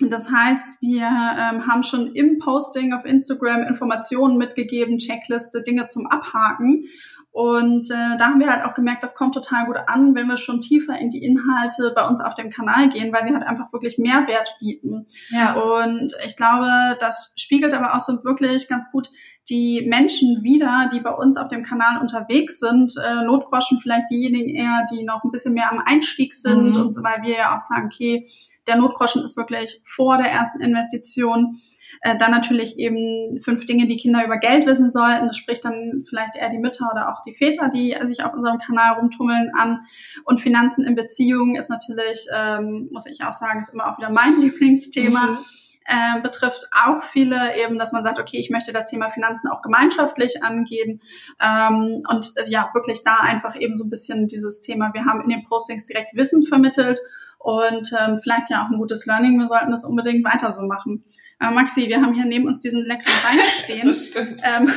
[0.00, 6.06] Das heißt, wir ähm, haben schon im Posting auf Instagram Informationen mitgegeben, Checkliste, Dinge zum
[6.06, 6.84] Abhaken.
[7.32, 10.36] Und äh, da haben wir halt auch gemerkt, das kommt total gut an, wenn wir
[10.36, 13.72] schon tiefer in die Inhalte bei uns auf dem Kanal gehen, weil sie halt einfach
[13.72, 15.06] wirklich Mehrwert bieten.
[15.30, 15.54] Ja.
[15.54, 19.08] Und ich glaube, das spiegelt aber auch so wirklich ganz gut
[19.48, 22.92] die Menschen wieder, die bei uns auf dem Kanal unterwegs sind.
[23.02, 26.82] Äh, Notgroschen vielleicht diejenigen eher, die noch ein bisschen mehr am Einstieg sind mhm.
[26.82, 28.28] und so, weil wir ja auch sagen, okay,
[28.66, 31.60] der Notgroschen ist wirklich vor der ersten Investition.
[32.04, 35.28] Äh, dann natürlich eben fünf Dinge, die Kinder über Geld wissen sollten.
[35.28, 38.58] Das spricht dann vielleicht eher die Mütter oder auch die Väter, die sich auf unserem
[38.58, 39.86] Kanal rumtummeln an.
[40.24, 44.10] Und Finanzen in Beziehungen ist natürlich, ähm, muss ich auch sagen, ist immer auch wieder
[44.12, 45.26] mein Lieblingsthema.
[45.26, 45.38] Mhm.
[45.84, 49.62] äh, betrifft auch viele eben, dass man sagt, okay, ich möchte das Thema Finanzen auch
[49.62, 51.00] gemeinschaftlich angehen
[51.40, 55.22] ähm, und äh, ja, wirklich da einfach eben so ein bisschen dieses Thema, wir haben
[55.22, 57.00] in den Postings direkt Wissen vermittelt
[57.42, 61.02] und ähm, vielleicht ja auch ein gutes Learning, wir sollten das unbedingt weiter so machen.
[61.40, 63.82] Äh, Maxi, wir haben hier neben uns diesen leckeren Wein stehen.
[63.84, 64.42] das stimmt.
[64.44, 64.70] Ähm,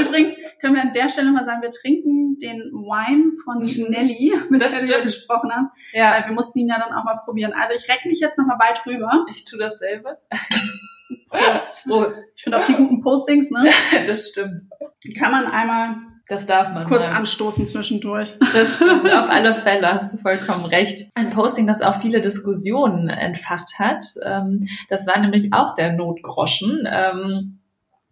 [0.00, 3.90] übrigens können wir an der Stelle mal sagen, wir trinken den Wine von mhm.
[3.90, 5.00] Nelly, mit das der stimmt.
[5.00, 5.70] du gesprochen hast.
[5.92, 6.12] Ja.
[6.12, 7.52] Weil wir mussten ihn ja dann auch mal probieren.
[7.52, 9.26] Also ich reck mich jetzt noch mal weit rüber.
[9.30, 10.18] Ich tue dasselbe.
[11.28, 11.84] Prost.
[11.86, 12.22] Prost.
[12.36, 13.68] Ich finde auch die guten Postings, ne?
[14.06, 14.70] das stimmt.
[15.18, 15.96] Kann man einmal
[16.28, 16.86] das darf man.
[16.86, 17.16] Kurz mal.
[17.16, 18.34] anstoßen zwischendurch.
[18.52, 21.10] Das stimmt, auf alle Fälle, hast du vollkommen recht.
[21.14, 26.88] Ein Posting, das auch viele Diskussionen entfacht hat, ähm, das war nämlich auch der Notgroschen.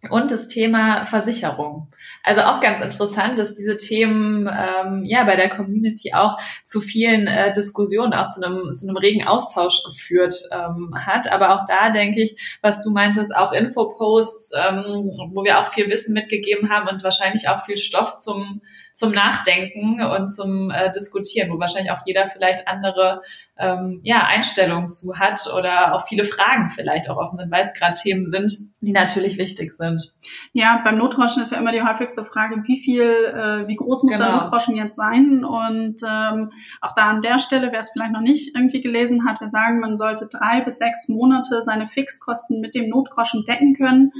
[0.09, 1.87] Und das Thema Versicherung.
[2.23, 7.27] Also auch ganz interessant, dass diese Themen ähm, ja bei der Community auch zu vielen
[7.27, 11.31] äh, Diskussionen, auch zu einem, zu einem regen Austausch geführt ähm, hat.
[11.31, 15.89] Aber auch da denke ich, was du meintest, auch Infoposts, ähm, wo wir auch viel
[15.89, 18.61] Wissen mitgegeben haben und wahrscheinlich auch viel Stoff zum
[18.93, 23.23] zum Nachdenken und zum äh, Diskutieren, wo wahrscheinlich auch jeder vielleicht andere
[23.57, 27.73] ähm, ja, Einstellungen zu hat oder auch viele Fragen vielleicht auch offen sind, weil es
[27.73, 30.13] gerade Themen sind, die natürlich wichtig sind.
[30.53, 34.13] Ja, beim Notroschen ist ja immer die häufigste Frage, wie viel, äh, wie groß muss
[34.13, 34.25] genau.
[34.25, 35.43] der Notroschen jetzt sein?
[35.43, 39.41] Und ähm, auch da an der Stelle, wer es vielleicht noch nicht irgendwie gelesen hat,
[39.41, 44.11] wir sagen, man sollte drei bis sechs Monate seine Fixkosten mit dem Notgroschen decken können.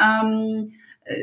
[0.00, 0.72] Ähm,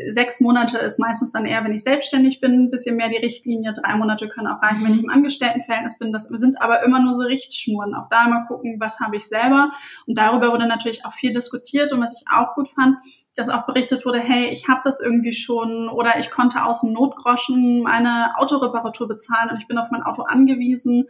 [0.09, 3.73] sechs Monate ist meistens dann eher, wenn ich selbstständig bin, ein bisschen mehr die Richtlinie.
[3.73, 6.13] Drei Monate können auch reichen, wenn ich im Angestelltenverhältnis bin.
[6.13, 7.93] Das sind aber immer nur so Richtschnuren.
[7.93, 9.71] Auch da mal gucken, was habe ich selber.
[10.07, 11.91] Und darüber wurde natürlich auch viel diskutiert.
[11.91, 12.97] Und was ich auch gut fand,
[13.35, 16.93] dass auch berichtet wurde, hey, ich habe das irgendwie schon oder ich konnte aus dem
[16.93, 21.09] Notgroschen meine Autoreparatur bezahlen und ich bin auf mein Auto angewiesen.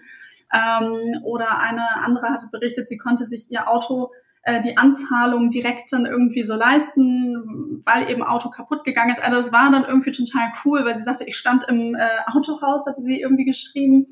[0.53, 4.11] Ähm, oder eine andere hatte berichtet, sie konnte sich ihr Auto
[4.43, 9.23] äh, die Anzahlung direkt dann irgendwie so leisten, weil eben Auto kaputt gegangen ist.
[9.23, 12.85] Also das war dann irgendwie total cool, weil sie sagte, ich stand im äh, Autohaus,
[12.85, 14.07] hatte sie irgendwie geschrieben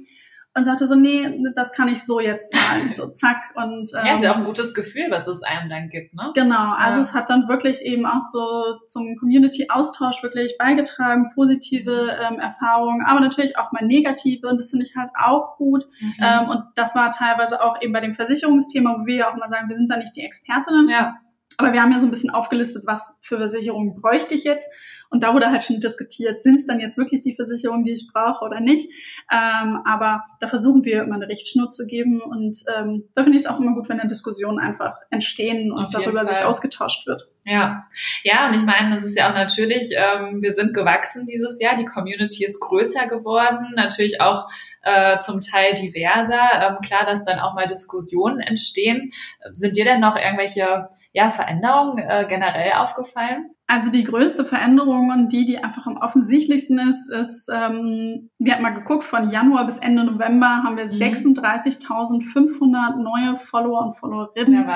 [0.53, 4.15] und sagte so, nee, das kann ich so jetzt zahlen, so zack und ähm, ja,
[4.15, 6.31] ist ja auch ein gutes Gefühl, was es einem dann gibt, ne?
[6.35, 7.01] Genau, also ja.
[7.01, 13.21] es hat dann wirklich eben auch so zum Community-Austausch wirklich beigetragen, positive ähm, Erfahrungen, aber
[13.21, 16.13] natürlich auch mal negative und das finde ich halt auch gut mhm.
[16.21, 19.49] ähm, und das war teilweise auch eben bei dem Versicherungsthema, wo wir ja auch mal
[19.49, 21.15] sagen, wir sind da nicht die Expertinnen, ja.
[21.57, 24.67] aber wir haben ja so ein bisschen aufgelistet, was für Versicherungen bräuchte ich jetzt
[25.11, 28.07] und da wurde halt schon diskutiert, sind es dann jetzt wirklich die Versicherungen, die ich
[28.11, 28.89] brauche oder nicht.
[29.29, 32.21] Ähm, aber da versuchen wir immer eine Richtschnur zu geben.
[32.21, 35.93] Und ähm, da finde ich es auch immer gut, wenn dann Diskussionen einfach entstehen und
[35.93, 36.27] darüber Fall.
[36.27, 37.27] sich ausgetauscht wird.
[37.43, 37.87] Ja,
[38.23, 41.75] ja, und ich meine, das ist ja auch natürlich, ähm, wir sind gewachsen dieses Jahr,
[41.75, 44.47] die Community ist größer geworden, natürlich auch
[44.83, 46.39] äh, zum Teil diverser.
[46.61, 49.11] Ähm, klar, dass dann auch mal Diskussionen entstehen.
[49.51, 53.49] Sind dir denn noch irgendwelche ja, Veränderungen äh, generell aufgefallen?
[53.67, 58.63] Also die größte Veränderung und die, die einfach am offensichtlichsten ist, ist, ähm, wir haben
[58.63, 60.89] mal geguckt, von Januar bis Ende November haben wir mhm.
[60.89, 64.69] 36.500 neue Follower und Followerinnen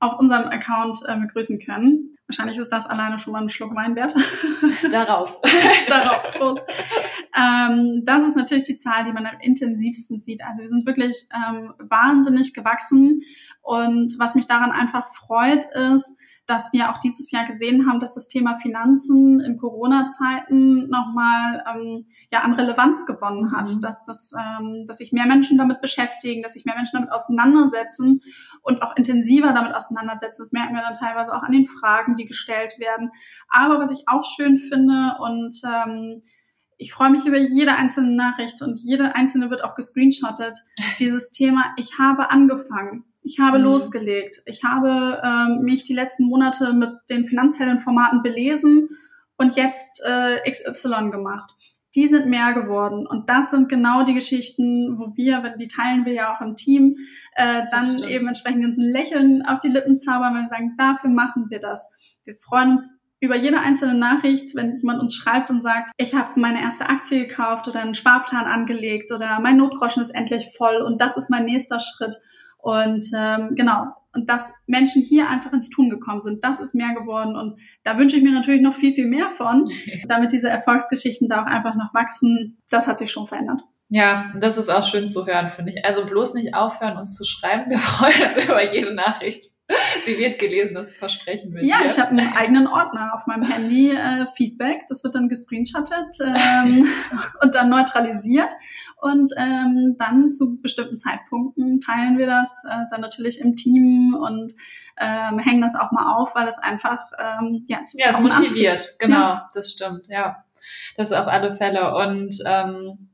[0.00, 1.95] auf unserem Account äh, begrüßen können.
[2.28, 4.14] Wahrscheinlich ist das alleine schon mal ein Schluck Wein wert.
[4.90, 5.40] Darauf.
[5.88, 6.60] Darauf, Prost.
[7.36, 10.42] Ähm, das ist natürlich die Zahl, die man am intensivsten sieht.
[10.42, 13.22] Also wir sind wirklich ähm, wahnsinnig gewachsen.
[13.62, 18.14] Und was mich daran einfach freut, ist, dass wir auch dieses Jahr gesehen haben, dass
[18.14, 23.80] das Thema Finanzen in Corona-Zeiten nochmal ähm, ja, an Relevanz gewonnen hat, mhm.
[23.80, 28.22] dass, dass, ähm, dass sich mehr Menschen damit beschäftigen, dass sich mehr Menschen damit auseinandersetzen
[28.66, 30.42] und auch intensiver damit auseinandersetzen.
[30.42, 33.12] Das merken wir dann teilweise auch an den Fragen, die gestellt werden.
[33.48, 36.22] Aber was ich auch schön finde und ähm,
[36.76, 40.58] ich freue mich über jede einzelne Nachricht und jede einzelne wird auch gescreenshottet.
[40.98, 43.04] Dieses Thema, ich habe angefangen.
[43.22, 43.64] Ich habe mhm.
[43.64, 44.42] losgelegt.
[44.46, 48.90] Ich habe ähm, mich die letzten Monate mit den finanziellen Formaten belesen
[49.38, 51.52] und jetzt äh, XY gemacht.
[51.96, 53.06] Die sind mehr geworden.
[53.06, 56.96] Und das sind genau die Geschichten, wo wir, die teilen wir ja auch im Team,
[57.34, 61.10] äh, dann eben entsprechend uns ein Lächeln auf die Lippen zaubern, wenn wir sagen, dafür
[61.10, 61.90] machen wir das.
[62.24, 66.38] Wir freuen uns über jede einzelne Nachricht, wenn jemand uns schreibt und sagt, ich habe
[66.38, 71.00] meine erste Aktie gekauft oder einen Sparplan angelegt oder mein Notgroschen ist endlich voll und
[71.00, 72.16] das ist mein nächster Schritt.
[72.58, 76.94] Und ähm, genau, und dass Menschen hier einfach ins Tun gekommen sind, das ist mehr
[76.94, 77.36] geworden.
[77.36, 79.66] Und da wünsche ich mir natürlich noch viel, viel mehr von,
[80.08, 82.58] damit diese Erfolgsgeschichten da auch einfach noch wachsen.
[82.70, 83.62] Das hat sich schon verändert.
[83.88, 85.84] Ja, das ist auch schön zu hören, finde ich.
[85.84, 87.70] Also bloß nicht aufhören, uns zu schreiben.
[87.70, 89.44] Wir freuen uns über jede Nachricht.
[90.04, 91.64] Sie wird gelesen, das versprechen wir.
[91.64, 91.86] Ja, dir.
[91.86, 94.82] ich habe einen eigenen Ordner auf meinem Handy, äh, Feedback.
[94.88, 96.88] Das wird dann gescreenshottet ähm,
[97.42, 98.52] und dann neutralisiert.
[99.00, 104.52] Und ähm, dann zu bestimmten Zeitpunkten teilen wir das äh, dann natürlich im Team und
[104.98, 108.20] ähm, hängen das auch mal auf, weil es einfach, ähm, ja, es ist ja, es
[108.20, 108.96] motiviert.
[108.98, 109.50] Genau, ja.
[109.52, 110.44] das stimmt, ja.
[110.96, 111.94] Das auf alle Fälle.
[111.94, 113.10] Und ähm,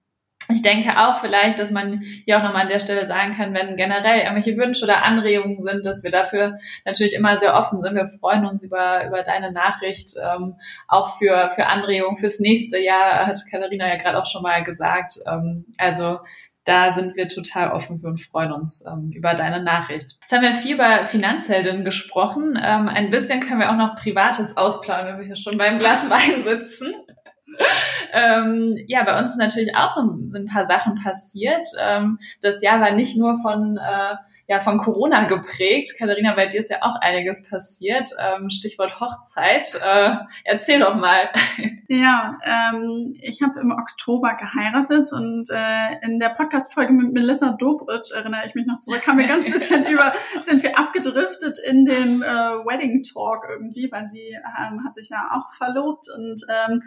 [0.48, 3.76] ich denke auch vielleicht, dass man hier auch nochmal an der Stelle sagen kann, wenn
[3.76, 7.94] generell irgendwelche Wünsche oder Anregungen sind, dass wir dafür natürlich immer sehr offen sind.
[7.94, 10.56] Wir freuen uns über, über deine Nachricht, ähm,
[10.88, 15.18] auch für, für Anregungen fürs nächste Jahr, hat Katharina ja gerade auch schon mal gesagt.
[15.26, 16.18] Ähm, also
[16.64, 20.16] da sind wir total offen für und freuen uns ähm, über deine Nachricht.
[20.20, 22.58] Jetzt haben wir viel über Finanzheldinnen gesprochen.
[22.62, 26.08] Ähm, ein bisschen können wir auch noch Privates ausplanen, wenn wir hier schon beim Glas
[26.08, 26.94] Wein sitzen
[28.12, 31.66] ähm, ja, bei uns ist natürlich auch so, so ein paar Sachen passiert.
[31.80, 34.14] Ähm, das Jahr war nicht nur von äh,
[34.48, 35.94] ja von Corona geprägt.
[35.98, 38.10] Katharina, bei dir ist ja auch einiges passiert.
[38.18, 39.78] Ähm, Stichwort Hochzeit.
[39.84, 41.30] Äh, erzähl doch mal.
[41.88, 48.12] Ja, ähm, ich habe im Oktober geheiratet und äh, in der Podcast-Folge mit Melissa Dobritsch
[48.12, 52.22] erinnere ich mich noch zurück, haben wir ganz bisschen über, sind wir abgedriftet in den
[52.22, 52.26] äh,
[52.64, 56.80] Wedding Talk irgendwie, weil sie ähm, hat sich ja auch verlobt und ähm,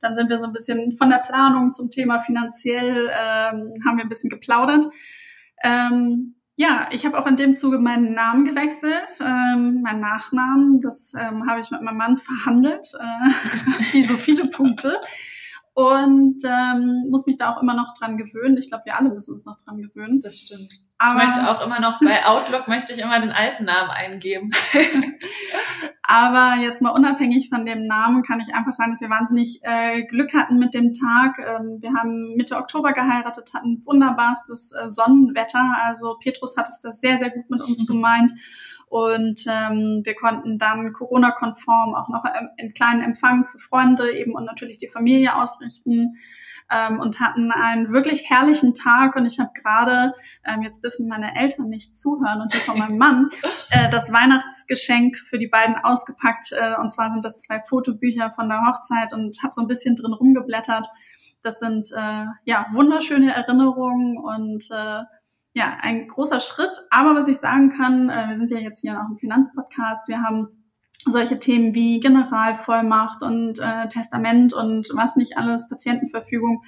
[0.00, 4.04] dann sind wir so ein bisschen von der Planung zum Thema finanziell ähm, haben wir
[4.04, 4.84] ein bisschen geplaudert.
[5.64, 10.80] Ähm, ja, ich habe auch in dem Zuge meinen Namen gewechselt, ähm, meinen Nachnamen.
[10.80, 15.00] Das ähm, habe ich mit meinem Mann verhandelt, äh, wie so viele Punkte
[15.74, 18.58] und ähm, muss mich da auch immer noch dran gewöhnen.
[18.58, 20.20] Ich glaube, wir alle müssen uns noch dran gewöhnen.
[20.20, 20.70] Das stimmt.
[20.98, 24.50] Aber ich möchte auch immer noch bei Outlook möchte ich immer den alten Namen eingeben.
[26.02, 30.02] Aber jetzt mal unabhängig von dem Namen kann ich einfach sagen, dass wir wahnsinnig äh,
[30.02, 31.38] Glück hatten mit dem Tag.
[31.38, 35.74] Ähm, wir haben Mitte Oktober geheiratet, hatten wunderbarstes äh, Sonnenwetter.
[35.84, 38.30] Also Petrus hat es da sehr, sehr gut mit uns gemeint.
[38.92, 42.24] Und ähm, wir konnten dann Corona-konform auch noch
[42.58, 46.18] einen kleinen Empfang für Freunde eben und natürlich die Familie ausrichten
[46.70, 49.16] ähm, und hatten einen wirklich herrlichen Tag.
[49.16, 50.12] Und ich habe gerade,
[50.44, 53.30] ähm, jetzt dürfen meine Eltern nicht zuhören und die von meinem Mann,
[53.70, 56.52] äh, das Weihnachtsgeschenk für die beiden ausgepackt.
[56.52, 59.96] Äh, und zwar sind das zwei Fotobücher von der Hochzeit und habe so ein bisschen
[59.96, 60.86] drin rumgeblättert.
[61.40, 65.00] Das sind äh, ja wunderschöne Erinnerungen und äh,
[65.54, 66.82] ja, ein großer Schritt.
[66.90, 70.22] Aber was ich sagen kann, äh, wir sind ja jetzt hier auch im Finanzpodcast, wir
[70.22, 70.48] haben
[71.04, 76.62] solche Themen wie Generalvollmacht und äh, Testament und was nicht alles, Patientenverfügung,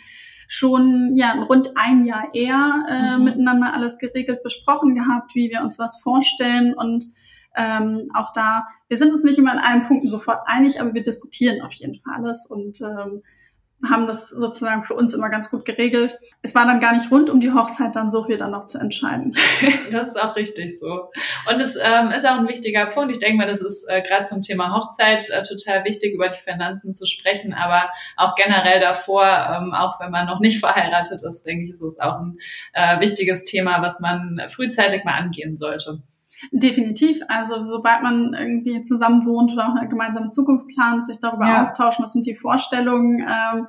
[0.49, 3.25] schon ja rund ein Jahr eher äh, mhm.
[3.25, 7.07] miteinander alles geregelt besprochen gehabt, wie wir uns was vorstellen und
[7.57, 11.03] ähm, auch da, wir sind uns nicht immer in allen Punkten sofort einig, aber wir
[11.03, 13.23] diskutieren auf jeden Fall alles und ähm,
[13.90, 16.18] haben das sozusagen für uns immer ganz gut geregelt.
[16.42, 18.79] Es war dann gar nicht rund um die Hochzeit dann so viel dann noch zu
[18.79, 19.37] entscheiden.
[19.90, 21.11] Das ist auch richtig so.
[21.49, 23.12] Und es ähm, ist auch ein wichtiger Punkt.
[23.12, 26.40] Ich denke mal, das ist äh, gerade zum Thema Hochzeit äh, total wichtig, über die
[26.42, 31.44] Finanzen zu sprechen, aber auch generell davor, ähm, auch wenn man noch nicht verheiratet ist,
[31.44, 32.38] denke ich, ist es auch ein
[32.73, 36.01] äh, wichtiges Thema, was man frühzeitig mal angehen sollte.
[36.52, 37.20] Definitiv.
[37.28, 41.62] Also sobald man irgendwie zusammen wohnt oder auch eine gemeinsame Zukunft plant, sich darüber ja.
[41.62, 43.66] austauschen, was sind die Vorstellungen, ähm,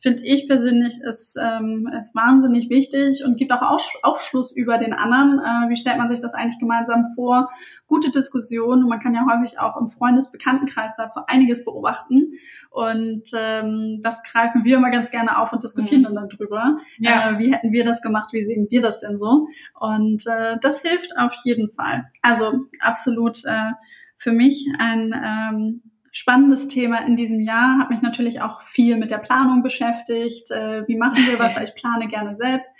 [0.00, 5.38] finde ich persönlich ist, ähm, ist wahnsinnig wichtig und gibt auch Aufschluss über den anderen.
[5.38, 7.48] Äh, wie stellt man sich das eigentlich gemeinsam vor?
[7.88, 8.86] Gute Diskussion.
[8.86, 12.34] Man kann ja häufig auch im Freundesbekanntenkreis dazu einiges beobachten.
[12.70, 16.14] Und ähm, das greifen wir immer ganz gerne auf und diskutieren mhm.
[16.14, 16.78] dann darüber.
[16.98, 17.30] Ja.
[17.30, 18.32] Äh, wie hätten wir das gemacht?
[18.32, 19.48] Wie sehen wir das denn so?
[19.80, 22.10] Und äh, das hilft auf jeden Fall.
[22.22, 23.72] Also absolut äh,
[24.18, 27.78] für mich ein ähm, spannendes Thema in diesem Jahr.
[27.78, 30.50] Habe mich natürlich auch viel mit der Planung beschäftigt.
[30.50, 31.56] Äh, wie machen wir was?
[31.56, 32.70] Weil ich plane gerne selbst.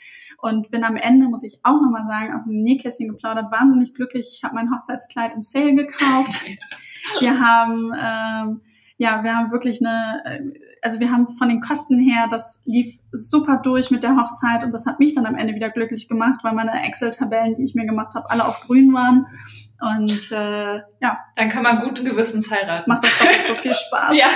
[0.40, 4.28] Und bin am Ende, muss ich auch nochmal sagen, aus dem Nähkästchen geplaudert, wahnsinnig glücklich.
[4.36, 6.44] Ich habe mein Hochzeitskleid im Sale gekauft.
[7.20, 8.60] Wir haben ähm,
[8.98, 10.40] ja, wir haben wirklich eine, äh,
[10.82, 14.72] also wir haben von den Kosten her, das lief super durch mit der Hochzeit und
[14.72, 17.86] das hat mich dann am Ende wieder glücklich gemacht, weil meine Excel-Tabellen, die ich mir
[17.86, 19.26] gemacht habe, alle auf grün waren.
[19.80, 21.18] Und äh, ja.
[21.36, 22.90] Dann kann man guten Gewissens heiraten.
[22.90, 24.18] Macht das doppelt so viel Spaß.
[24.18, 24.26] ja.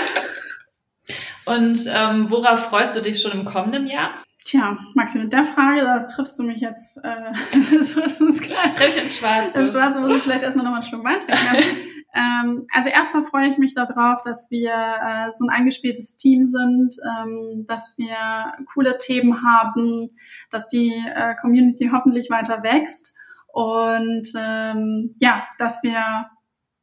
[1.44, 4.10] Und ähm, worauf freust du dich schon im kommenden Jahr?
[4.44, 8.70] Tja, Maxi, mit der Frage, da triffst du mich jetzt, äh, so ist es klar.
[8.74, 9.60] Triff ins Schwarze.
[9.60, 11.78] Ins Schwarze muss ich vielleicht erstmal nochmal einen Schluck Wein trinken.
[12.14, 16.94] Ähm, also erstmal freue ich mich darauf, dass wir äh, so ein eingespieltes Team sind,
[17.02, 20.10] ähm, dass wir coole Themen haben,
[20.50, 26.28] dass die äh, Community hoffentlich weiter wächst und ähm, ja, dass wir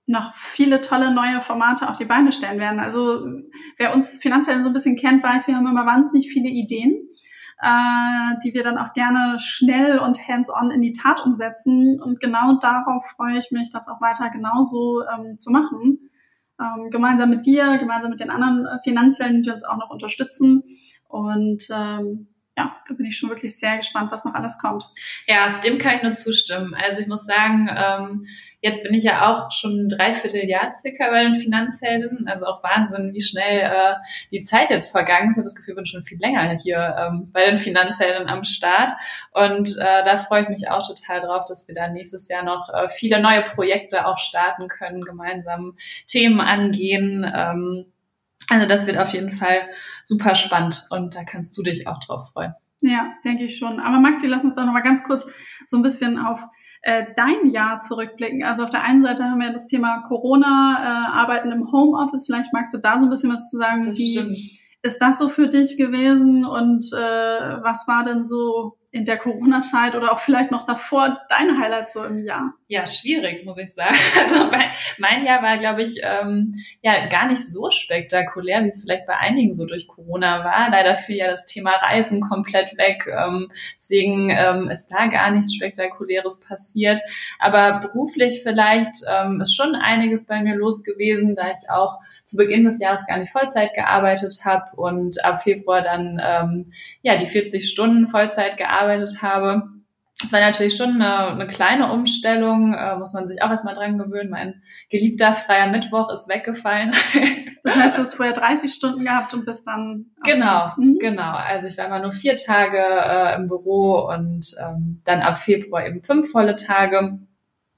[0.08, 2.80] noch viele tolle neue Formate auf die Beine stellen werden.
[2.80, 3.24] Also
[3.78, 7.09] wer uns finanziell so ein bisschen kennt, weiß, wir haben immer wahnsinnig viele Ideen
[7.62, 12.02] äh, die wir dann auch gerne schnell und hands-on in die Tat umsetzen.
[12.02, 16.10] Und genau darauf freue ich mich, das auch weiter genauso ähm, zu machen.
[16.60, 20.64] Ähm, gemeinsam mit dir, gemeinsam mit den anderen äh, Finanziellen, die uns auch noch unterstützen.
[21.08, 22.28] Und ähm,
[22.60, 24.86] ja, da bin ich schon wirklich sehr gespannt, was noch alles kommt.
[25.28, 26.76] Ja, dem kann ich nur zustimmen.
[26.76, 28.26] Also ich muss sagen, ähm,
[28.60, 32.28] jetzt bin ich ja auch schon ein Dreivierteljahr circa bei den Finanzhelden.
[32.28, 33.96] Also auch Wahnsinn, wie schnell äh,
[34.34, 35.38] die Zeit jetzt vergangen ist.
[35.38, 38.44] Ich habe das Gefühl, ich bin schon viel länger hier ähm, bei den Finanzhelden am
[38.44, 38.92] Start.
[39.32, 42.68] Und äh, da freue ich mich auch total drauf, dass wir da nächstes Jahr noch
[42.74, 47.26] äh, viele neue Projekte auch starten können, gemeinsam Themen angehen.
[47.34, 47.86] Ähm,
[48.50, 49.70] also das wird auf jeden Fall
[50.04, 52.54] super spannend und da kannst du dich auch drauf freuen.
[52.82, 53.80] Ja, denke ich schon.
[53.80, 55.26] Aber Maxi, lass uns doch noch mal ganz kurz
[55.68, 56.40] so ein bisschen auf
[56.82, 58.44] äh, dein Jahr zurückblicken.
[58.44, 62.26] Also auf der einen Seite haben wir das Thema Corona, äh, Arbeiten im Homeoffice.
[62.26, 63.84] Vielleicht magst du da so ein bisschen was zu sagen.
[63.84, 64.40] Das Wie stimmt.
[64.82, 66.98] ist das so für dich gewesen und äh,
[67.64, 72.04] was war denn so in der Corona-Zeit oder auch vielleicht noch davor deine Highlights so
[72.04, 72.54] im Jahr?
[72.68, 73.96] Ja, schwierig, muss ich sagen.
[74.20, 78.82] Also mein, mein Jahr war, glaube ich, ähm, ja gar nicht so spektakulär, wie es
[78.82, 80.70] vielleicht bei einigen so durch Corona war.
[80.70, 83.06] Leider fiel ja das Thema Reisen komplett weg.
[83.08, 87.00] Ähm, deswegen ähm, ist da gar nichts Spektakuläres passiert.
[87.40, 92.00] Aber beruflich vielleicht ähm, ist schon einiges bei mir los gewesen, da ich auch
[92.30, 97.18] zu Beginn des Jahres gar nicht Vollzeit gearbeitet habe und ab Februar dann ähm, ja
[97.18, 99.64] die 40 Stunden Vollzeit gearbeitet habe.
[100.24, 103.98] Es war natürlich schon eine, eine kleine Umstellung, äh, muss man sich auch erstmal dran
[103.98, 104.30] gewöhnen.
[104.30, 106.94] Mein geliebter freier Mittwoch ist weggefallen.
[107.62, 110.06] Das heißt, du hast vorher 30 Stunden gehabt und bist dann.
[110.24, 110.98] Genau, mhm.
[110.98, 111.34] genau.
[111.34, 115.86] Also ich war immer nur vier Tage äh, im Büro und ähm, dann ab Februar
[115.86, 117.20] eben fünf volle Tage.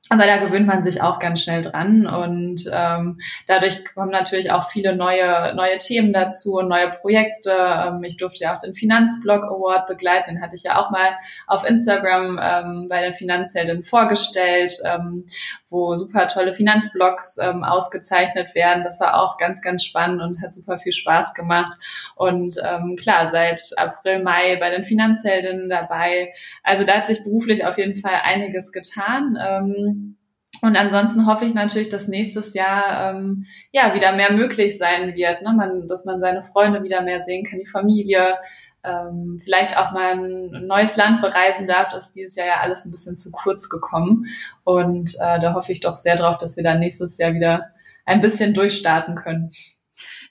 [0.10, 4.70] Aber da gewöhnt man sich auch ganz schnell dran und ähm, dadurch kommen natürlich auch
[4.70, 7.52] viele neue neue Themen dazu und neue Projekte.
[7.52, 11.16] Ähm, ich durfte ja auch den Finanzblog Award begleiten, den hatte ich ja auch mal
[11.48, 15.26] auf Instagram ähm, bei den Finanzhelden vorgestellt, ähm,
[15.72, 18.84] wo super tolle Finanzblogs ähm, ausgezeichnet werden.
[18.84, 21.80] Das war auch ganz ganz spannend und hat super viel Spaß gemacht.
[22.16, 26.34] Und ähm, klar, seit April Mai bei den Finanzheldinnen dabei.
[26.62, 29.38] Also da hat sich beruflich auf jeden Fall einiges getan.
[29.42, 30.18] Ähm,
[30.62, 35.42] und ansonsten hoffe ich natürlich, dass nächstes Jahr ähm, ja wieder mehr möglich sein wird,
[35.42, 35.54] ne?
[35.54, 38.36] man, dass man seine Freunde wieder mehr sehen kann, die Familie,
[38.84, 41.90] ähm, vielleicht auch mal ein neues Land bereisen darf.
[41.90, 44.26] Das ist dieses Jahr ja alles ein bisschen zu kurz gekommen.
[44.64, 47.68] Und äh, da hoffe ich doch sehr drauf, dass wir dann nächstes Jahr wieder
[48.06, 49.52] ein bisschen durchstarten können.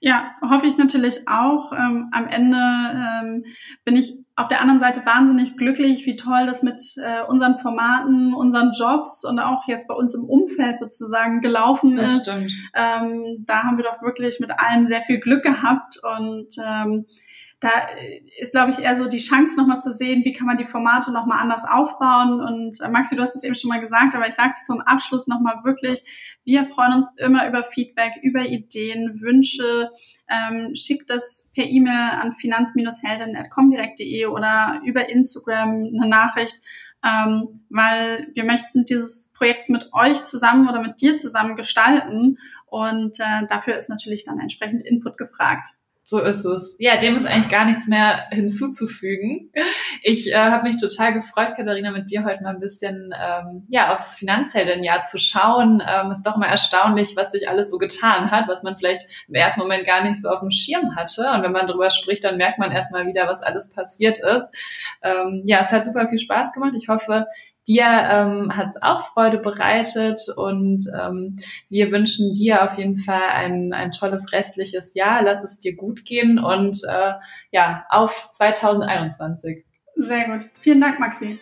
[0.00, 1.72] Ja, hoffe ich natürlich auch.
[1.72, 3.44] Ähm, am Ende ähm,
[3.84, 8.32] bin ich auf der anderen Seite wahnsinnig glücklich, wie toll das mit äh, unseren Formaten,
[8.32, 12.22] unseren Jobs und auch jetzt bei uns im Umfeld sozusagen gelaufen das ist.
[12.22, 12.50] Stimmt.
[12.74, 17.04] Ähm, da haben wir doch wirklich mit allem sehr viel Glück gehabt und ähm,
[17.60, 17.70] da
[18.38, 21.12] ist, glaube ich, eher so die Chance nochmal zu sehen, wie kann man die Formate
[21.12, 22.40] nochmal anders aufbauen.
[22.40, 24.80] Und äh, Maxi, du hast es eben schon mal gesagt, aber ich sage es zum
[24.80, 26.02] Abschluss nochmal wirklich,
[26.44, 29.90] wir freuen uns immer über Feedback, über Ideen, Wünsche.
[30.30, 36.54] Ähm, schickt das per E-Mail an finanz-helden.comdirect.de oder über Instagram eine Nachricht,
[37.04, 42.38] ähm, weil wir möchten dieses Projekt mit euch zusammen oder mit dir zusammen gestalten.
[42.66, 45.66] Und äh, dafür ist natürlich dann entsprechend Input gefragt.
[46.10, 46.74] So ist es.
[46.80, 49.52] Ja, dem ist eigentlich gar nichts mehr hinzuzufügen.
[50.02, 53.94] Ich äh, habe mich total gefreut, Katharina, mit dir heute mal ein bisschen ähm, ja
[53.94, 55.80] aufs Finanzheldenjahr zu schauen.
[55.86, 59.34] Ähm, ist doch mal erstaunlich, was sich alles so getan hat, was man vielleicht im
[59.34, 61.30] ersten Moment gar nicht so auf dem Schirm hatte.
[61.32, 64.50] Und wenn man drüber spricht, dann merkt man erstmal wieder, was alles passiert ist.
[65.02, 66.74] Ähm, ja, es hat super viel Spaß gemacht.
[66.76, 67.26] Ich hoffe,
[67.68, 71.36] Dir ähm, hat es auch Freude bereitet und ähm,
[71.68, 75.22] wir wünschen dir auf jeden Fall ein, ein tolles restliches Jahr.
[75.22, 77.12] Lass es dir gut gehen und äh,
[77.52, 79.64] ja, auf 2021.
[79.96, 80.44] Sehr gut.
[80.60, 81.38] Vielen Dank, Maxi.